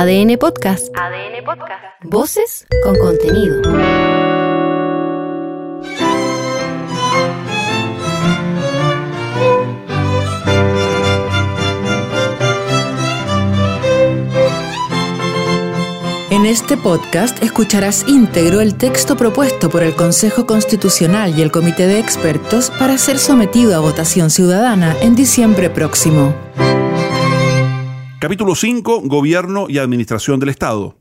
ADN 0.00 0.38
Podcast. 0.38 0.88
ADN 0.96 1.44
Podcast. 1.44 1.84
Voces 2.04 2.66
con 2.82 2.96
contenido. 2.96 3.60
En 16.30 16.46
este 16.46 16.78
podcast 16.78 17.42
escucharás 17.42 18.08
íntegro 18.08 18.62
el 18.62 18.76
texto 18.76 19.18
propuesto 19.18 19.68
por 19.68 19.82
el 19.82 19.94
Consejo 19.94 20.46
Constitucional 20.46 21.38
y 21.38 21.42
el 21.42 21.52
Comité 21.52 21.86
de 21.86 21.98
Expertos 21.98 22.70
para 22.78 22.96
ser 22.96 23.18
sometido 23.18 23.76
a 23.76 23.80
votación 23.80 24.30
ciudadana 24.30 24.96
en 25.02 25.14
diciembre 25.14 25.68
próximo. 25.68 26.34
Capítulo 28.20 28.54
5. 28.54 29.00
Gobierno 29.06 29.64
y 29.70 29.78
Administración 29.78 30.40
del 30.40 30.50
Estado. 30.50 30.94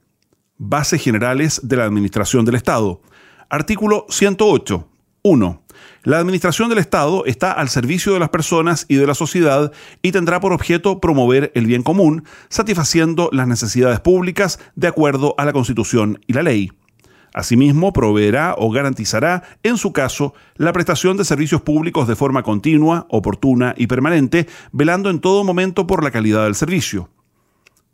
Bases 0.57 1.03
generales 1.03 1.59
de 1.61 1.75
la 1.75 1.83
Administración 1.83 2.45
del 2.45 2.55
Estado. 2.55 3.01
Artículo 3.49 4.05
108. 4.07 4.87
1. 5.23 5.63
La 6.03 6.19
administración 6.19 6.69
del 6.69 6.77
Estado 6.77 7.25
está 7.25 7.51
al 7.51 7.67
servicio 7.67 8.13
de 8.13 8.21
las 8.21 8.29
personas 8.29 8.85
y 8.87 8.95
de 8.95 9.05
la 9.05 9.15
sociedad 9.15 9.73
y 10.01 10.13
tendrá 10.13 10.39
por 10.39 10.53
objeto 10.53 11.01
promover 11.01 11.51
el 11.55 11.65
bien 11.65 11.83
común, 11.83 12.23
satisfaciendo 12.47 13.29
las 13.33 13.49
necesidades 13.49 13.99
públicas 13.99 14.57
de 14.77 14.87
acuerdo 14.87 15.35
a 15.37 15.43
la 15.43 15.51
Constitución 15.51 16.21
y 16.25 16.31
la 16.31 16.43
ley. 16.43 16.71
Asimismo, 17.33 17.93
proveerá 17.93 18.55
o 18.57 18.71
garantizará, 18.71 19.43
en 19.63 19.77
su 19.77 19.93
caso, 19.93 20.33
la 20.55 20.73
prestación 20.73 21.17
de 21.17 21.25
servicios 21.25 21.61
públicos 21.61 22.07
de 22.07 22.15
forma 22.15 22.43
continua, 22.43 23.05
oportuna 23.09 23.73
y 23.77 23.87
permanente, 23.87 24.47
velando 24.71 25.09
en 25.09 25.19
todo 25.19 25.43
momento 25.43 25.87
por 25.87 26.03
la 26.03 26.11
calidad 26.11 26.45
del 26.45 26.55
servicio. 26.55 27.09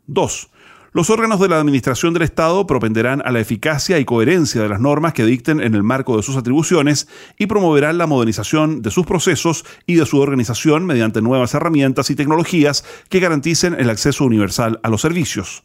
2. 0.06 0.50
Los 0.96 1.10
órganos 1.10 1.40
de 1.40 1.48
la 1.50 1.58
Administración 1.58 2.14
del 2.14 2.22
Estado 2.22 2.66
propenderán 2.66 3.20
a 3.26 3.30
la 3.30 3.40
eficacia 3.40 3.98
y 3.98 4.06
coherencia 4.06 4.62
de 4.62 4.68
las 4.70 4.80
normas 4.80 5.12
que 5.12 5.26
dicten 5.26 5.60
en 5.60 5.74
el 5.74 5.82
marco 5.82 6.16
de 6.16 6.22
sus 6.22 6.38
atribuciones 6.38 7.06
y 7.38 7.48
promoverán 7.48 7.98
la 7.98 8.06
modernización 8.06 8.80
de 8.80 8.90
sus 8.90 9.04
procesos 9.04 9.66
y 9.84 9.96
de 9.96 10.06
su 10.06 10.18
organización 10.18 10.86
mediante 10.86 11.20
nuevas 11.20 11.52
herramientas 11.52 12.08
y 12.08 12.16
tecnologías 12.16 12.82
que 13.10 13.20
garanticen 13.20 13.74
el 13.78 13.90
acceso 13.90 14.24
universal 14.24 14.80
a 14.82 14.88
los 14.88 15.02
servicios. 15.02 15.64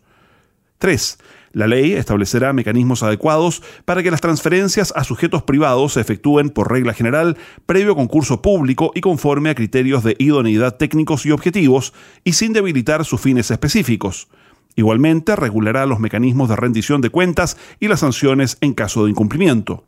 3. 0.80 1.18
La 1.54 1.68
ley 1.68 1.94
establecerá 1.94 2.54
mecanismos 2.54 3.04
adecuados 3.04 3.62
para 3.86 4.04
que 4.04 4.12
las 4.12 4.22
transferencias 4.22 4.94
a 4.96 5.04
sujetos 5.04 5.44
privados 5.44 5.94
se 5.94 6.02
efectúen 6.02 6.50
por 6.50 6.72
regla 6.72 6.94
general, 6.94 7.38
previo 7.66 7.96
concurso 7.96 8.42
público 8.42 8.92
y 8.96 9.02
conforme 9.02 9.50
a 9.50 9.56
criterios 9.56 10.04
de 10.04 10.16
idoneidad 10.18 10.78
técnicos 10.78 11.26
y 11.26 11.32
objetivos, 11.32 11.94
y 12.24 12.34
sin 12.34 12.54
debilitar 12.54 13.04
sus 13.04 13.20
fines 13.20 13.52
específicos. 13.52 14.30
Igualmente, 14.76 15.36
regulará 15.36 15.86
los 15.86 16.00
mecanismos 16.00 16.48
de 16.48 16.56
rendición 16.56 17.02
de 17.02 17.10
cuentas 17.10 17.58
y 17.80 17.90
las 17.90 18.00
sanciones 18.00 18.58
en 18.62 18.74
caso 18.74 19.04
de 19.04 19.12
incumplimiento. 19.12 19.84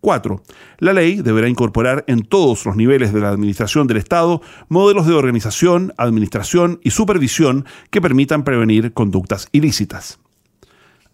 4. 0.00 0.42
La 0.78 0.92
ley 0.92 1.16
deberá 1.16 1.48
incorporar 1.48 2.04
en 2.06 2.22
todos 2.22 2.64
los 2.64 2.76
niveles 2.76 3.12
de 3.12 3.20
la 3.20 3.30
Administración 3.30 3.86
del 3.86 3.96
Estado 3.96 4.40
modelos 4.68 5.06
de 5.06 5.14
organización, 5.14 5.92
administración 5.98 6.80
y 6.82 6.92
supervisión 6.92 7.66
que 7.90 8.00
permitan 8.00 8.44
prevenir 8.44 8.92
conductas 8.92 9.48
ilícitas. 9.52 10.20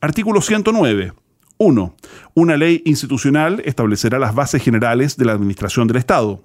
Artículo 0.04 0.42
109. 0.42 1.14
1. 1.56 1.96
Una 2.34 2.56
ley 2.58 2.82
institucional 2.84 3.62
establecerá 3.64 4.18
las 4.18 4.34
bases 4.34 4.62
generales 4.62 5.16
de 5.16 5.24
la 5.24 5.32
Administración 5.32 5.88
del 5.88 5.96
Estado. 5.96 6.44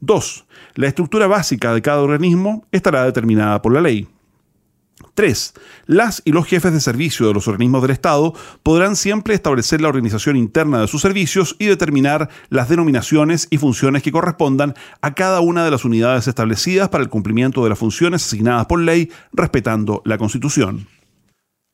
2. 0.00 0.46
La 0.76 0.86
estructura 0.86 1.26
básica 1.26 1.74
de 1.74 1.82
cada 1.82 2.00
organismo 2.00 2.66
estará 2.72 3.04
determinada 3.04 3.60
por 3.60 3.74
la 3.74 3.82
ley. 3.82 4.08
3. 5.12 5.52
Las 5.84 6.22
y 6.24 6.32
los 6.32 6.46
jefes 6.46 6.72
de 6.72 6.80
servicio 6.80 7.26
de 7.26 7.34
los 7.34 7.48
organismos 7.48 7.82
del 7.82 7.90
Estado 7.90 8.32
podrán 8.62 8.96
siempre 8.96 9.34
establecer 9.34 9.82
la 9.82 9.88
organización 9.88 10.36
interna 10.36 10.80
de 10.80 10.88
sus 10.88 11.02
servicios 11.02 11.56
y 11.58 11.66
determinar 11.66 12.30
las 12.48 12.70
denominaciones 12.70 13.46
y 13.50 13.58
funciones 13.58 14.02
que 14.02 14.10
correspondan 14.10 14.72
a 15.02 15.12
cada 15.12 15.40
una 15.42 15.66
de 15.66 15.70
las 15.70 15.84
unidades 15.84 16.28
establecidas 16.28 16.88
para 16.88 17.04
el 17.04 17.10
cumplimiento 17.10 17.62
de 17.62 17.68
las 17.68 17.78
funciones 17.78 18.24
asignadas 18.24 18.64
por 18.64 18.80
ley, 18.80 19.10
respetando 19.34 20.00
la 20.06 20.16
Constitución. 20.16 20.86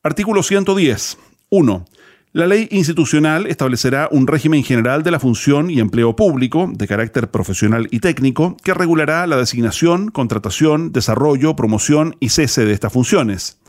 Artículo 0.07 0.41
110. 0.41 1.17
1. 1.49 1.85
La 2.31 2.47
ley 2.47 2.69
institucional 2.71 3.45
establecerá 3.45 4.07
un 4.09 4.25
régimen 4.25 4.63
general 4.63 5.03
de 5.03 5.11
la 5.11 5.19
función 5.19 5.69
y 5.69 5.81
empleo 5.81 6.15
público, 6.15 6.71
de 6.71 6.87
carácter 6.87 7.29
profesional 7.29 7.89
y 7.91 7.99
técnico, 7.99 8.55
que 8.63 8.73
regulará 8.73 9.27
la 9.27 9.35
designación, 9.35 10.09
contratación, 10.09 10.93
desarrollo, 10.93 11.57
promoción 11.57 12.15
y 12.21 12.29
cese 12.29 12.63
de 12.63 12.71
estas 12.71 12.93
funciones. 12.93 13.59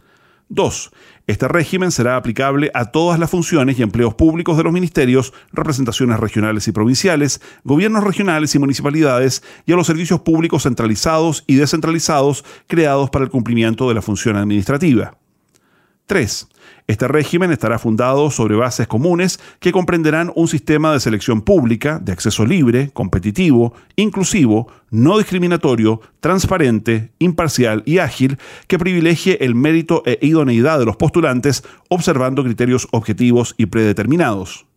2. 0.50 0.90
Este 1.26 1.48
régimen 1.48 1.90
será 1.90 2.14
aplicable 2.14 2.70
a 2.72 2.92
todas 2.92 3.18
las 3.18 3.30
funciones 3.30 3.76
y 3.76 3.82
empleos 3.82 4.14
públicos 4.14 4.56
de 4.56 4.62
los 4.62 4.72
ministerios, 4.72 5.32
representaciones 5.52 6.20
regionales 6.20 6.68
y 6.68 6.72
provinciales, 6.72 7.40
gobiernos 7.64 8.04
regionales 8.04 8.54
y 8.54 8.60
municipalidades 8.60 9.42
y 9.66 9.72
a 9.72 9.76
los 9.76 9.88
servicios 9.88 10.20
públicos 10.20 10.62
centralizados 10.62 11.42
y 11.48 11.56
descentralizados 11.56 12.44
creados 12.68 13.10
para 13.10 13.24
el 13.24 13.30
cumplimiento 13.32 13.88
de 13.88 13.94
la 13.94 14.02
función 14.02 14.36
administrativa. 14.36 15.17
3. 16.08 16.48
Este 16.88 17.06
régimen 17.06 17.52
estará 17.52 17.78
fundado 17.78 18.30
sobre 18.30 18.56
bases 18.56 18.88
comunes 18.88 19.38
que 19.60 19.72
comprenderán 19.72 20.32
un 20.34 20.48
sistema 20.48 20.92
de 20.92 21.00
selección 21.00 21.42
pública, 21.42 21.98
de 21.98 22.12
acceso 22.12 22.46
libre, 22.46 22.90
competitivo, 22.94 23.74
inclusivo, 23.94 24.68
no 24.90 25.18
discriminatorio, 25.18 26.00
transparente, 26.20 27.12
imparcial 27.18 27.82
y 27.84 27.98
ágil, 27.98 28.38
que 28.66 28.78
privilegie 28.78 29.36
el 29.44 29.54
mérito 29.54 30.02
e 30.06 30.18
idoneidad 30.22 30.78
de 30.78 30.86
los 30.86 30.96
postulantes, 30.96 31.62
observando 31.90 32.42
criterios 32.42 32.88
objetivos 32.90 33.54
y 33.58 33.66
predeterminados. 33.66 34.67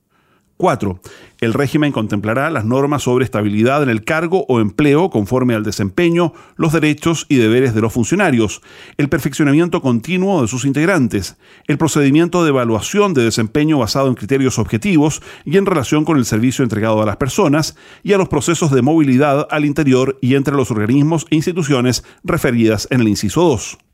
4. 0.61 0.99
El 1.39 1.55
régimen 1.55 1.91
contemplará 1.91 2.51
las 2.51 2.66
normas 2.66 3.01
sobre 3.01 3.25
estabilidad 3.25 3.81
en 3.81 3.89
el 3.89 4.03
cargo 4.03 4.45
o 4.47 4.59
empleo 4.59 5.09
conforme 5.09 5.55
al 5.55 5.63
desempeño, 5.63 6.33
los 6.55 6.72
derechos 6.72 7.25
y 7.29 7.38
deberes 7.38 7.73
de 7.73 7.81
los 7.81 7.91
funcionarios, 7.91 8.61
el 8.97 9.09
perfeccionamiento 9.09 9.81
continuo 9.81 10.44
de 10.44 10.47
sus 10.47 10.66
integrantes, 10.66 11.35
el 11.66 11.79
procedimiento 11.79 12.44
de 12.44 12.49
evaluación 12.49 13.16
de 13.16 13.23
desempeño 13.23 13.79
basado 13.79 14.07
en 14.07 14.13
criterios 14.13 14.59
objetivos 14.59 15.23
y 15.45 15.57
en 15.57 15.66
relación 15.66 16.05
con 16.05 16.19
el 16.19 16.25
servicio 16.25 16.61
entregado 16.61 17.01
a 17.01 17.07
las 17.07 17.17
personas, 17.17 17.75
y 18.03 18.13
a 18.13 18.19
los 18.19 18.29
procesos 18.29 18.69
de 18.69 18.83
movilidad 18.83 19.47
al 19.49 19.66
interior 19.66 20.19
y 20.22 20.35
entre 20.35 20.53
los 20.53 20.69
organismos 20.69 21.25
e 21.31 21.38
instituciones 21.38 22.03
referidas 22.23 22.88
en 22.91 23.01
el 23.01 23.07
inciso 23.07 23.41
2. 23.41 23.91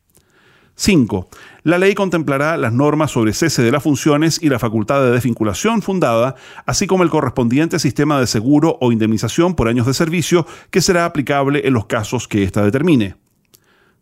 5. 0.78 1.28
La 1.64 1.80
ley 1.80 1.96
contemplará 1.96 2.56
las 2.56 2.72
normas 2.72 3.12
sobre 3.12 3.34
cese 3.34 3.64
de 3.64 3.72
las 3.72 3.82
funciones 3.82 4.40
y 4.42 4.48
la 4.48 4.60
facultad 4.60 5.02
de 5.02 5.12
desvinculación 5.12 5.82
fundada, 5.82 6.36
así 6.68 6.86
como 6.86 7.04
el 7.04 7.10
correspondiente 7.10 7.80
sistema 7.80 8.20
de 8.20 8.28
seguro 8.28 8.78
o 8.80 8.92
indemnización 8.92 9.56
por 9.56 9.68
años 9.68 9.88
de 9.88 9.96
servicio 9.96 10.46
que 10.70 10.82
será 10.82 11.06
aplicable 11.06 11.68
en 11.68 11.74
los 11.74 11.88
casos 11.88 12.28
que 12.28 12.44
ésta 12.44 12.64
determine. 12.64 13.16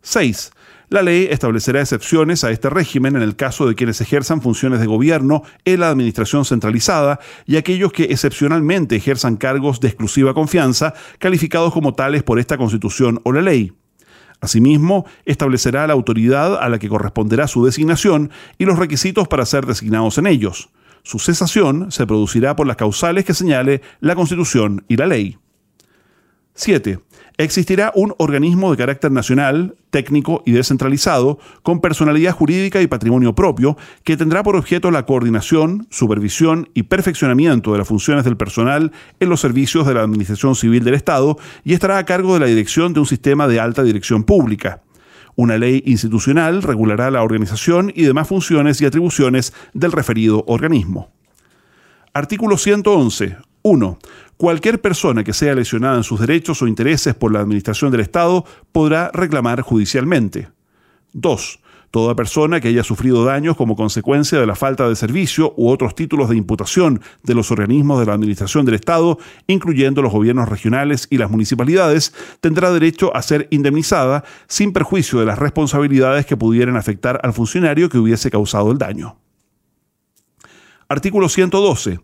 6. 0.01 0.51
La 0.89 1.01
ley 1.01 1.27
establecerá 1.31 1.79
excepciones 1.79 2.43
a 2.43 2.51
este 2.51 2.69
régimen 2.69 3.15
en 3.15 3.21
el 3.21 3.37
caso 3.37 3.65
de 3.67 3.73
quienes 3.73 4.01
ejerzan 4.01 4.41
funciones 4.41 4.81
de 4.81 4.85
gobierno 4.85 5.43
en 5.63 5.79
la 5.79 5.89
administración 5.89 6.43
centralizada 6.43 7.19
y 7.45 7.55
aquellos 7.55 7.93
que 7.93 8.03
excepcionalmente 8.03 8.97
ejerzan 8.97 9.37
cargos 9.37 9.79
de 9.79 9.87
exclusiva 9.87 10.33
confianza, 10.33 10.93
calificados 11.19 11.73
como 11.73 11.95
tales 11.95 12.21
por 12.21 12.37
esta 12.37 12.57
Constitución 12.57 13.21
o 13.23 13.31
la 13.31 13.41
ley. 13.41 13.71
Asimismo, 14.41 15.05
establecerá 15.25 15.87
la 15.87 15.93
autoridad 15.93 16.57
a 16.61 16.69
la 16.69 16.79
que 16.79 16.89
corresponderá 16.89 17.47
su 17.47 17.65
designación 17.65 18.31
y 18.57 18.65
los 18.65 18.77
requisitos 18.77 19.27
para 19.27 19.45
ser 19.45 19.65
designados 19.65 20.17
en 20.17 20.27
ellos. 20.27 20.69
Su 21.03 21.19
cesación 21.19 21.91
se 21.91 22.07
producirá 22.07 22.55
por 22.55 22.67
las 22.67 22.77
causales 22.77 23.25
que 23.25 23.33
señale 23.33 23.81
la 23.99 24.15
Constitución 24.15 24.83
y 24.87 24.97
la 24.97 25.05
ley. 25.05 25.37
7. 26.55 26.99
Existirá 27.37 27.91
un 27.95 28.13
organismo 28.17 28.71
de 28.71 28.77
carácter 28.77 29.11
nacional, 29.11 29.75
técnico 29.89 30.41
y 30.45 30.53
descentralizado, 30.53 31.37
con 31.63 31.81
personalidad 31.81 32.31
jurídica 32.31 32.81
y 32.81 32.87
patrimonio 32.87 33.35
propio, 33.35 33.77
que 34.03 34.15
tendrá 34.15 34.41
por 34.41 34.55
objeto 34.55 34.89
la 34.89 35.05
coordinación, 35.05 35.85
supervisión 35.89 36.69
y 36.73 36.83
perfeccionamiento 36.83 37.73
de 37.73 37.79
las 37.79 37.87
funciones 37.89 38.23
del 38.23 38.37
personal 38.37 38.93
en 39.19 39.29
los 39.29 39.41
servicios 39.41 39.85
de 39.85 39.95
la 39.95 40.03
Administración 40.03 40.55
Civil 40.55 40.85
del 40.85 40.93
Estado 40.93 41.37
y 41.65 41.73
estará 41.73 41.97
a 41.97 42.05
cargo 42.05 42.35
de 42.35 42.39
la 42.39 42.45
dirección 42.45 42.93
de 42.93 43.01
un 43.01 43.05
sistema 43.05 43.49
de 43.49 43.59
alta 43.59 43.83
dirección 43.83 44.23
pública. 44.23 44.81
Una 45.35 45.57
ley 45.57 45.83
institucional 45.85 46.63
regulará 46.63 47.11
la 47.11 47.21
organización 47.21 47.91
y 47.93 48.03
demás 48.03 48.29
funciones 48.29 48.79
y 48.79 48.85
atribuciones 48.85 49.53
del 49.73 49.91
referido 49.91 50.45
organismo. 50.47 51.11
Artículo 52.13 52.57
111. 52.57 53.35
1. 53.65 53.97
Cualquier 54.37 54.79
persona 54.79 55.23
que 55.23 55.33
sea 55.33 55.55
lesionada 55.55 55.97
en 55.97 56.03
sus 56.03 56.19
derechos 56.19 56.61
o 56.61 56.67
intereses 56.67 57.15
por 57.15 57.33
la 57.33 57.39
Administración 57.39 57.89
del 57.89 58.01
Estado 58.01 58.45
podrá 58.71 59.09
reclamar 59.11 59.61
judicialmente. 59.61 60.49
2. 61.13 61.59
Toda 61.89 62.15
persona 62.15 62.59
que 62.59 62.67
haya 62.67 62.83
sufrido 62.83 63.25
daños 63.25 63.57
como 63.57 63.75
consecuencia 63.75 64.39
de 64.39 64.45
la 64.45 64.53
falta 64.53 64.87
de 64.87 64.95
servicio 64.95 65.55
u 65.57 65.69
otros 65.69 65.95
títulos 65.95 66.29
de 66.29 66.37
imputación 66.37 67.01
de 67.23 67.33
los 67.33 67.49
organismos 67.49 67.99
de 67.99 68.05
la 68.05 68.13
Administración 68.13 68.65
del 68.65 68.75
Estado, 68.75 69.17
incluyendo 69.47 70.03
los 70.03 70.13
gobiernos 70.13 70.47
regionales 70.47 71.07
y 71.09 71.17
las 71.17 71.31
municipalidades, 71.31 72.13
tendrá 72.41 72.71
derecho 72.71 73.15
a 73.15 73.23
ser 73.23 73.47
indemnizada 73.49 74.25
sin 74.47 74.73
perjuicio 74.73 75.19
de 75.19 75.25
las 75.25 75.39
responsabilidades 75.39 76.27
que 76.27 76.37
pudieran 76.37 76.77
afectar 76.77 77.19
al 77.23 77.33
funcionario 77.33 77.89
que 77.89 77.97
hubiese 77.97 78.29
causado 78.29 78.71
el 78.71 78.77
daño. 78.77 79.17
Artículo 80.87 81.29
112. 81.29 81.99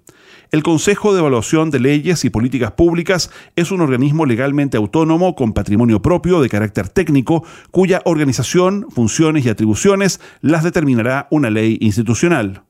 El 0.51 0.63
Consejo 0.63 1.13
de 1.13 1.19
Evaluación 1.19 1.71
de 1.71 1.79
Leyes 1.79 2.25
y 2.25 2.29
Políticas 2.29 2.73
Públicas 2.73 3.31
es 3.55 3.71
un 3.71 3.79
organismo 3.79 4.25
legalmente 4.25 4.75
autónomo 4.75 5.33
con 5.33 5.53
patrimonio 5.53 6.01
propio 6.01 6.41
de 6.41 6.49
carácter 6.49 6.89
técnico, 6.89 7.45
cuya 7.71 8.01
organización, 8.03 8.87
funciones 8.89 9.45
y 9.45 9.49
atribuciones 9.49 10.19
las 10.41 10.65
determinará 10.65 11.29
una 11.31 11.49
ley 11.49 11.77
institucional. 11.79 12.63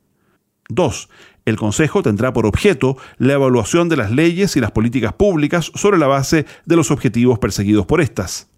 2. 0.70 1.10
El 1.46 1.58
Consejo 1.58 2.04
tendrá 2.04 2.34
por 2.34 2.46
objeto 2.46 2.98
la 3.18 3.34
evaluación 3.34 3.90
de 3.90 3.98
las 3.98 4.12
leyes 4.12 4.56
y 4.56 4.60
las 4.60 4.70
políticas 4.70 5.14
públicas 5.14 5.72
sobre 5.74 5.98
la 5.98 6.06
base 6.06 6.46
de 6.68 6.76
los 6.76 6.92
objetivos 6.92 7.40
perseguidos 7.40 7.88
por 7.88 8.00
estas. 8.00 8.52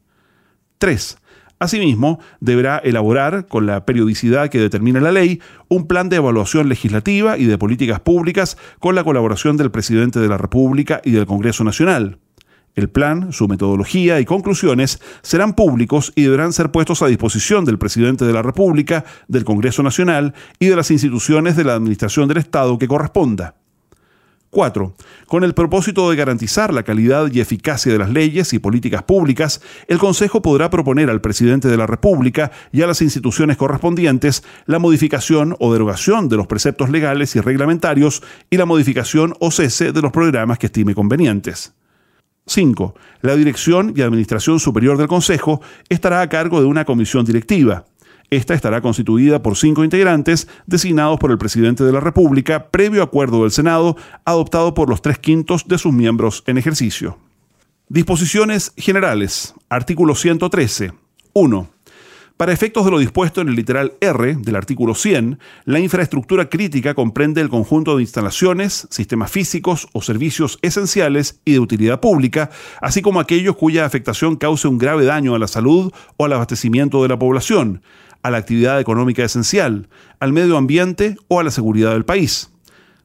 3. 0.80 1.18
Asimismo, 1.64 2.20
deberá 2.42 2.80
elaborar, 2.80 3.48
con 3.48 3.66
la 3.66 3.86
periodicidad 3.86 4.50
que 4.50 4.60
determina 4.60 5.00
la 5.00 5.14
ley, 5.14 5.40
un 5.70 5.88
plan 5.88 6.10
de 6.10 6.18
evaluación 6.18 6.68
legislativa 6.68 7.38
y 7.38 7.46
de 7.46 7.58
políticas 7.58 8.02
públicas 8.02 8.58
con 8.80 8.96
la 8.96 9.06
colaboración 9.06 9.56
del 9.56 9.72
presidente 9.72 10.20
de 10.20 10.28
la 10.28 10.38
República 10.38 11.02
y 11.06 11.12
del 11.12 11.26
Congreso 11.26 11.64
Nacional. 11.64 12.20
El 12.76 12.90
plan, 12.90 13.32
su 13.32 13.48
metodología 13.48 14.20
y 14.20 14.26
conclusiones 14.26 15.00
serán 15.22 15.54
públicos 15.54 16.12
y 16.18 16.24
deberán 16.24 16.52
ser 16.52 16.70
puestos 16.70 17.02
a 17.02 17.08
disposición 17.08 17.64
del 17.64 17.78
presidente 17.78 18.26
de 18.26 18.34
la 18.34 18.42
República, 18.42 19.06
del 19.30 19.46
Congreso 19.46 19.84
Nacional 19.84 20.34
y 20.60 20.66
de 20.66 20.76
las 20.76 20.92
instituciones 20.92 21.56
de 21.56 21.64
la 21.64 21.76
Administración 21.76 22.28
del 22.28 22.40
Estado 22.40 22.78
que 22.78 22.90
corresponda. 22.90 23.56
4. 24.54 24.96
Con 25.28 25.44
el 25.44 25.54
propósito 25.54 26.10
de 26.10 26.16
garantizar 26.16 26.74
la 26.74 26.84
calidad 26.84 27.30
y 27.34 27.42
eficacia 27.42 27.92
de 27.92 27.98
las 27.98 28.12
leyes 28.12 28.54
y 28.54 28.60
políticas 28.60 29.04
públicas, 29.04 29.62
el 29.88 29.98
Consejo 29.98 30.42
podrá 30.42 30.70
proponer 30.70 31.10
al 31.10 31.22
presidente 31.22 31.68
de 31.68 31.76
la 31.76 31.88
República 31.88 32.52
y 32.72 32.84
a 32.84 32.88
las 32.88 33.02
instituciones 33.02 33.58
correspondientes 33.58 34.44
la 34.66 34.80
modificación 34.80 35.56
o 35.60 35.74
derogación 35.74 36.30
de 36.30 36.38
los 36.38 36.48
preceptos 36.48 36.90
legales 36.90 37.36
y 37.36 37.42
reglamentarios 37.42 38.24
y 38.50 38.58
la 38.58 38.66
modificación 38.66 39.34
o 39.40 39.52
cese 39.52 39.92
de 39.92 40.02
los 40.02 40.12
programas 40.12 40.60
que 40.60 40.68
estime 40.68 40.96
convenientes. 40.96 41.74
5. 42.46 42.94
La 43.22 43.36
dirección 43.36 43.94
y 43.96 44.02
administración 44.02 44.60
superior 44.60 44.98
del 44.98 45.08
Consejo 45.08 45.62
estará 45.90 46.22
a 46.22 46.30
cargo 46.30 46.60
de 46.60 46.68
una 46.68 46.86
comisión 46.86 47.26
directiva, 47.26 47.86
esta 48.36 48.54
estará 48.54 48.82
constituida 48.82 49.42
por 49.42 49.58
cinco 49.58 49.84
integrantes 49.84 50.48
designados 50.66 51.20
por 51.20 51.32
el 51.32 51.38
presidente 51.38 51.84
de 51.84 51.92
la 51.92 52.00
República 52.00 52.70
previo 52.70 53.04
acuerdo 53.04 53.44
del 53.44 53.52
Senado, 53.52 53.96
adoptado 54.26 54.74
por 54.74 54.90
los 54.90 55.02
tres 55.02 55.20
quintos 55.20 55.68
de 55.68 55.78
sus 55.78 55.94
miembros 55.94 56.44
en 56.48 56.58
ejercicio. 56.58 57.18
Disposiciones 57.90 58.74
generales. 58.78 59.54
Artículo 59.70 60.16
113. 60.16 60.94
1. 61.34 61.70
Para 62.38 62.52
efectos 62.52 62.84
de 62.84 62.92
lo 62.92 62.98
dispuesto 62.98 63.42
en 63.42 63.50
el 63.50 63.56
literal 63.56 63.94
R 64.02 64.36
del 64.36 64.56
artículo 64.56 64.96
100, 64.96 65.38
la 65.66 65.80
infraestructura 65.80 66.50
crítica 66.50 66.96
comprende 66.96 67.42
el 67.42 67.50
conjunto 67.50 67.96
de 67.96 68.02
instalaciones, 68.02 68.88
sistemas 68.90 69.32
físicos 69.32 69.88
o 69.94 70.02
servicios 70.02 70.58
esenciales 70.64 71.40
y 71.46 71.54
de 71.54 71.60
utilidad 71.60 72.00
pública, 72.00 72.50
así 72.82 73.04
como 73.04 73.20
aquellos 73.20 73.56
cuya 73.56 73.86
afectación 73.86 74.36
cause 74.36 74.68
un 74.68 74.80
grave 74.80 75.06
daño 75.06 75.36
a 75.36 75.40
la 75.40 75.48
salud 75.48 75.94
o 76.18 76.26
al 76.26 76.34
abastecimiento 76.34 77.04
de 77.04 77.10
la 77.10 77.20
población, 77.20 77.84
a 78.24 78.32
la 78.32 78.38
actividad 78.38 78.80
económica 78.80 79.24
esencial, 79.24 79.90
al 80.20 80.34
medio 80.34 80.58
ambiente 80.58 81.18
o 81.28 81.40
a 81.40 81.44
la 81.44 81.52
seguridad 81.52 81.92
del 81.92 82.06
país. 82.06 82.50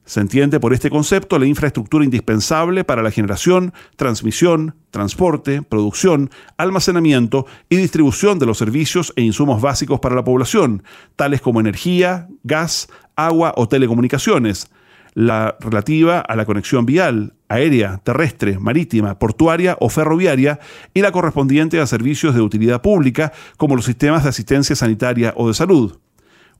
Se 0.09 0.21
entiende 0.21 0.59
por 0.59 0.73
este 0.73 0.89
concepto 0.89 1.37
la 1.37 1.45
infraestructura 1.45 2.03
indispensable 2.03 2.83
para 2.83 3.03
la 3.03 3.11
generación, 3.11 3.75
transmisión, 3.95 4.73
transporte, 4.89 5.61
producción, 5.61 6.31
almacenamiento 6.57 7.45
y 7.69 7.75
distribución 7.75 8.39
de 8.39 8.47
los 8.47 8.57
servicios 8.57 9.13
e 9.15 9.21
insumos 9.21 9.61
básicos 9.61 9.99
para 9.99 10.15
la 10.15 10.23
población, 10.23 10.81
tales 11.15 11.41
como 11.41 11.59
energía, 11.59 12.27
gas, 12.43 12.87
agua 13.15 13.53
o 13.55 13.67
telecomunicaciones, 13.67 14.71
la 15.19 15.57
relativa 15.59 16.21
a 16.21 16.37
la 16.37 16.45
conexión 16.45 16.85
vial, 16.85 17.33
aérea, 17.49 17.99
terrestre, 18.05 18.57
marítima, 18.57 19.19
portuaria 19.19 19.75
o 19.81 19.89
ferroviaria 19.89 20.61
y 20.93 21.01
la 21.01 21.11
correspondiente 21.11 21.81
a 21.81 21.87
servicios 21.87 22.35
de 22.35 22.41
utilidad 22.41 22.81
pública 22.81 23.33
como 23.57 23.75
los 23.75 23.83
sistemas 23.83 24.23
de 24.23 24.29
asistencia 24.29 24.77
sanitaria 24.77 25.33
o 25.35 25.49
de 25.49 25.53
salud. 25.53 25.99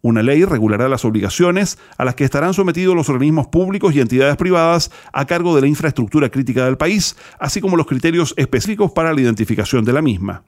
Una 0.02 0.24
ley 0.24 0.44
regulará 0.44 0.90
las 0.90 1.06
obligaciones 1.06 1.80
a 1.98 2.04
las 2.04 2.16
que 2.16 2.26
estarán 2.26 2.54
sometidos 2.54 2.98
los 2.98 3.08
organismos 3.08 3.48
públicos 3.48 3.96
y 3.96 4.02
entidades 4.02 4.36
privadas 4.36 4.92
a 5.14 5.24
cargo 5.24 5.56
de 5.56 5.62
la 5.62 5.68
infraestructura 5.68 6.28
crítica 6.28 6.66
del 6.66 6.76
país, 6.76 7.16
así 7.40 7.62
como 7.62 7.78
los 7.78 7.88
criterios 7.88 8.34
específicos 8.36 8.92
para 8.92 9.14
la 9.14 9.22
identificación 9.22 9.86
de 9.86 9.94
la 9.94 10.02
misma. 10.02 10.44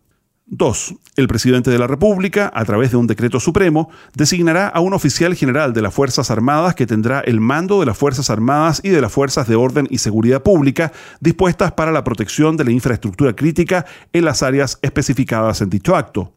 2. 0.52 0.96
El 1.16 1.30
presidente 1.30 1.72
de 1.72 1.80
la 1.80 1.88
República, 1.88 2.52
a 2.54 2.66
través 2.66 2.92
de 2.92 2.98
un 2.98 3.08
decreto 3.08 3.40
supremo, 3.40 3.90
designará 4.16 4.68
a 4.68 4.82
un 4.82 4.94
oficial 4.94 5.34
general 5.34 5.72
de 5.72 5.82
las 5.82 5.94
Fuerzas 5.94 6.30
Armadas 6.30 6.76
que 6.76 6.86
tendrá 6.86 7.22
el 7.22 7.40
mando 7.40 7.80
de 7.80 7.86
las 7.86 7.98
Fuerzas 7.98 8.30
Armadas 8.30 8.82
y 8.84 8.90
de 8.90 9.00
las 9.00 9.14
Fuerzas 9.14 9.48
de 9.48 9.56
Orden 9.56 9.88
y 9.90 10.00
Seguridad 10.00 10.44
Pública 10.44 10.92
dispuestas 11.22 11.72
para 11.72 11.94
la 11.94 12.04
protección 12.04 12.58
de 12.58 12.66
la 12.66 12.72
infraestructura 12.72 13.34
crítica 13.34 13.86
en 14.12 14.26
las 14.26 14.44
áreas 14.44 14.78
especificadas 14.82 15.62
en 15.62 15.70
dicho 15.70 15.96
acto. 15.96 16.34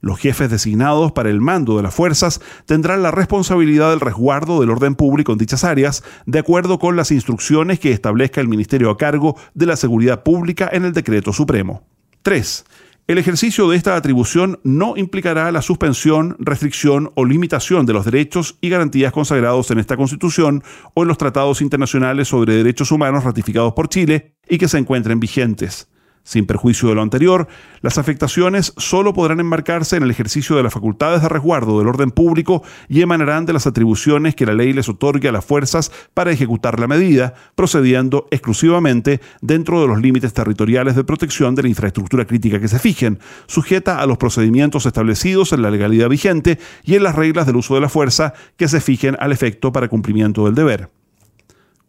Los 0.00 0.18
jefes 0.18 0.48
designados 0.48 1.12
para 1.12 1.28
el 1.28 1.42
mando 1.42 1.76
de 1.76 1.82
las 1.82 1.94
fuerzas 1.94 2.40
tendrán 2.64 3.02
la 3.02 3.10
responsabilidad 3.10 3.90
del 3.90 4.00
resguardo 4.00 4.60
del 4.60 4.70
orden 4.70 4.94
público 4.94 5.32
en 5.32 5.38
dichas 5.38 5.64
áreas, 5.64 6.02
de 6.24 6.38
acuerdo 6.38 6.78
con 6.78 6.96
las 6.96 7.10
instrucciones 7.10 7.78
que 7.78 7.92
establezca 7.92 8.40
el 8.40 8.48
Ministerio 8.48 8.88
a 8.88 8.96
cargo 8.96 9.36
de 9.52 9.66
la 9.66 9.76
Seguridad 9.76 10.22
Pública 10.22 10.70
en 10.72 10.86
el 10.86 10.94
Decreto 10.94 11.34
Supremo. 11.34 11.82
3. 12.22 12.64
El 13.10 13.18
ejercicio 13.18 13.68
de 13.68 13.76
esta 13.76 13.96
atribución 13.96 14.60
no 14.62 14.96
implicará 14.96 15.50
la 15.50 15.62
suspensión, 15.62 16.36
restricción 16.38 17.10
o 17.16 17.24
limitación 17.24 17.84
de 17.84 17.92
los 17.92 18.04
derechos 18.04 18.56
y 18.60 18.68
garantías 18.68 19.12
consagrados 19.12 19.68
en 19.72 19.80
esta 19.80 19.96
Constitución 19.96 20.62
o 20.94 21.02
en 21.02 21.08
los 21.08 21.18
tratados 21.18 21.60
internacionales 21.60 22.28
sobre 22.28 22.54
derechos 22.54 22.92
humanos 22.92 23.24
ratificados 23.24 23.72
por 23.72 23.88
Chile 23.88 24.36
y 24.48 24.58
que 24.58 24.68
se 24.68 24.78
encuentren 24.78 25.18
vigentes. 25.18 25.89
Sin 26.22 26.46
perjuicio 26.46 26.88
de 26.88 26.94
lo 26.94 27.02
anterior, 27.02 27.48
las 27.80 27.96
afectaciones 27.96 28.74
solo 28.76 29.14
podrán 29.14 29.40
enmarcarse 29.40 29.96
en 29.96 30.02
el 30.02 30.10
ejercicio 30.10 30.54
de 30.54 30.62
las 30.62 30.72
facultades 30.72 31.22
de 31.22 31.28
resguardo 31.28 31.78
del 31.78 31.88
orden 31.88 32.10
público 32.10 32.62
y 32.88 33.00
emanarán 33.00 33.46
de 33.46 33.54
las 33.54 33.66
atribuciones 33.66 34.34
que 34.34 34.46
la 34.46 34.52
ley 34.52 34.72
les 34.72 34.88
otorgue 34.88 35.28
a 35.28 35.32
las 35.32 35.44
fuerzas 35.44 35.90
para 36.12 36.30
ejecutar 36.30 36.78
la 36.78 36.86
medida, 36.86 37.34
procediendo 37.54 38.26
exclusivamente 38.30 39.20
dentro 39.40 39.80
de 39.80 39.88
los 39.88 40.00
límites 40.00 40.34
territoriales 40.34 40.94
de 40.94 41.04
protección 41.04 41.54
de 41.54 41.62
la 41.62 41.68
infraestructura 41.68 42.26
crítica 42.26 42.60
que 42.60 42.68
se 42.68 42.78
fijen, 42.78 43.18
sujeta 43.46 44.00
a 44.00 44.06
los 44.06 44.18
procedimientos 44.18 44.86
establecidos 44.86 45.52
en 45.52 45.62
la 45.62 45.70
legalidad 45.70 46.10
vigente 46.10 46.58
y 46.84 46.96
en 46.96 47.02
las 47.02 47.14
reglas 47.14 47.46
del 47.46 47.56
uso 47.56 47.74
de 47.74 47.80
la 47.80 47.88
fuerza 47.88 48.34
que 48.56 48.68
se 48.68 48.80
fijen 48.80 49.16
al 49.20 49.32
efecto 49.32 49.72
para 49.72 49.88
cumplimiento 49.88 50.44
del 50.44 50.54
deber. 50.54 50.99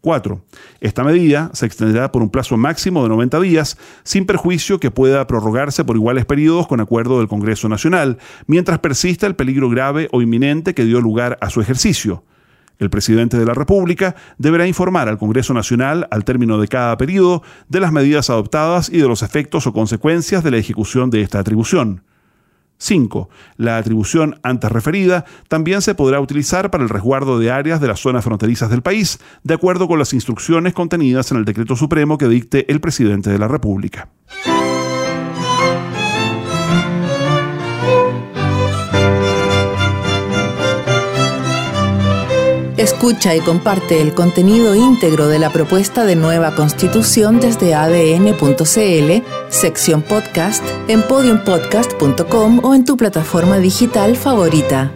4. 0.02 0.44
Esta 0.80 1.04
medida 1.04 1.50
se 1.54 1.64
extenderá 1.64 2.12
por 2.12 2.22
un 2.22 2.28
plazo 2.28 2.56
máximo 2.56 3.02
de 3.02 3.08
90 3.08 3.40
días, 3.40 3.78
sin 4.02 4.26
perjuicio 4.26 4.78
que 4.78 4.90
pueda 4.90 5.26
prorrogarse 5.26 5.84
por 5.84 5.96
iguales 5.96 6.26
periodos 6.26 6.66
con 6.66 6.80
acuerdo 6.80 7.18
del 7.18 7.28
Congreso 7.28 7.68
Nacional, 7.68 8.18
mientras 8.46 8.80
persista 8.80 9.26
el 9.26 9.36
peligro 9.36 9.70
grave 9.70 10.08
o 10.12 10.20
inminente 10.20 10.74
que 10.74 10.84
dio 10.84 11.00
lugar 11.00 11.38
a 11.40 11.50
su 11.50 11.60
ejercicio. 11.60 12.24
El 12.78 12.90
presidente 12.90 13.38
de 13.38 13.46
la 13.46 13.54
República 13.54 14.16
deberá 14.38 14.66
informar 14.66 15.08
al 15.08 15.18
Congreso 15.18 15.54
Nacional, 15.54 16.08
al 16.10 16.24
término 16.24 16.58
de 16.58 16.66
cada 16.66 16.96
periodo, 16.96 17.44
de 17.68 17.78
las 17.78 17.92
medidas 17.92 18.28
adoptadas 18.28 18.88
y 18.88 18.98
de 18.98 19.06
los 19.06 19.22
efectos 19.22 19.68
o 19.68 19.72
consecuencias 19.72 20.42
de 20.42 20.50
la 20.50 20.56
ejecución 20.56 21.08
de 21.10 21.22
esta 21.22 21.38
atribución. 21.38 22.02
5. 22.82 23.28
La 23.56 23.78
atribución 23.78 24.40
antes 24.42 24.70
referida 24.70 25.24
también 25.48 25.82
se 25.82 25.94
podrá 25.94 26.20
utilizar 26.20 26.70
para 26.70 26.82
el 26.82 26.90
resguardo 26.90 27.38
de 27.38 27.50
áreas 27.50 27.80
de 27.80 27.88
las 27.88 28.00
zonas 28.00 28.24
fronterizas 28.24 28.70
del 28.70 28.82
país, 28.82 29.18
de 29.44 29.54
acuerdo 29.54 29.88
con 29.88 29.98
las 29.98 30.12
instrucciones 30.12 30.74
contenidas 30.74 31.30
en 31.30 31.38
el 31.38 31.44
decreto 31.44 31.76
supremo 31.76 32.18
que 32.18 32.28
dicte 32.28 32.70
el 32.70 32.80
presidente 32.80 33.30
de 33.30 33.38
la 33.38 33.48
República. 33.48 34.08
Escucha 42.82 43.36
y 43.36 43.40
comparte 43.40 44.00
el 44.00 44.12
contenido 44.12 44.74
íntegro 44.74 45.28
de 45.28 45.38
la 45.38 45.50
propuesta 45.50 46.04
de 46.04 46.16
nueva 46.16 46.56
constitución 46.56 47.38
desde 47.38 47.76
adn.cl, 47.76 49.22
sección 49.50 50.02
podcast, 50.02 50.64
en 50.88 51.02
podiumpodcast.com 51.02 52.58
o 52.64 52.74
en 52.74 52.84
tu 52.84 52.96
plataforma 52.96 53.58
digital 53.58 54.16
favorita. 54.16 54.90